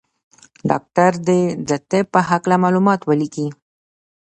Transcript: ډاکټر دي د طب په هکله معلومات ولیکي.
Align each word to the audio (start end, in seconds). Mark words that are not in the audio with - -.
ډاکټر 0.69 1.11
دي 1.27 1.41
د 1.69 1.71
طب 1.89 2.05
په 2.13 2.19
هکله 2.29 2.55
معلومات 2.63 2.99
ولیکي. 3.03 3.47